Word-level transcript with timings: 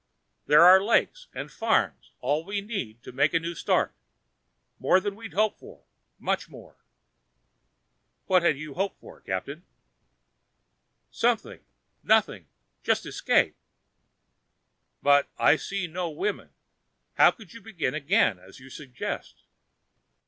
"There 0.47 0.63
are 0.63 0.81
lakes 0.83 1.27
and 1.31 1.51
farms 1.51 2.07
and 2.07 2.15
all 2.21 2.43
we 2.43 2.59
need 2.59 3.03
to 3.03 3.11
make 3.11 3.35
a 3.35 3.39
new 3.39 3.53
start 3.53 3.93
more 4.79 4.99
than 4.99 5.15
we'd 5.15 5.33
hoped 5.35 5.59
for, 5.59 5.83
much 6.17 6.49
more." 6.49 6.75
"What 8.25 8.41
had 8.41 8.57
you 8.57 8.73
hoped 8.73 8.99
for, 8.99 9.21
Captain?" 9.21 9.63
"Something. 11.11 11.63
Nothing. 12.01 12.47
Just 12.81 13.05
escape" 13.05 13.55
"But 15.03 15.29
I 15.37 15.55
see 15.55 15.85
no 15.85 16.09
women 16.09 16.49
how 17.17 17.29
could 17.29 17.53
you 17.53 17.61
begin 17.61 17.93
again, 17.93 18.39
as 18.39 18.59
you 18.59 18.71
suggest?" 18.71 19.43